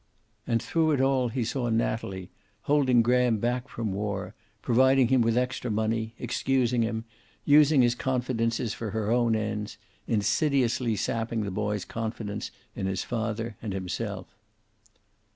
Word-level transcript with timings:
And 0.47 0.63
through 0.63 0.93
it 0.93 0.99
all 0.99 1.27
he 1.27 1.43
saw 1.43 1.69
Natalie, 1.69 2.31
holding 2.61 3.03
Graham 3.03 3.37
back 3.37 3.69
from 3.69 3.93
war, 3.93 4.33
providing 4.63 5.09
him 5.09 5.21
with 5.21 5.37
extra 5.37 5.69
money, 5.69 6.15
excusing 6.17 6.81
him, 6.81 7.05
using 7.45 7.83
his 7.83 7.93
confidences 7.93 8.73
for 8.73 8.89
her 8.89 9.11
own 9.11 9.35
ends, 9.35 9.77
insidiously 10.07 10.95
sapping 10.95 11.41
the 11.43 11.51
boy's 11.51 11.85
confidence 11.85 12.49
in 12.75 12.87
his 12.87 13.03
father 13.03 13.55
and 13.61 13.73
himself. 13.73 14.25